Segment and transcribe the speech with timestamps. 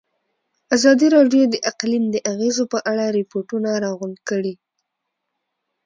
[0.75, 4.53] ازادي راډیو د اقلیم د اغېزو په اړه ریپوټونه راغونډ کړي.